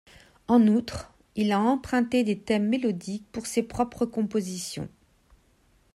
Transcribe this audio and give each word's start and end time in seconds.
En 0.47 0.65
outre, 0.65 1.13
il 1.35 1.45
y 1.45 1.51
a 1.51 1.59
emprunté 1.59 2.23
des 2.23 2.39
thèmes 2.39 2.67
mélodiques 2.67 3.27
pour 3.31 3.45
ses 3.45 3.61
propres 3.61 4.07
compositions. 4.07 4.89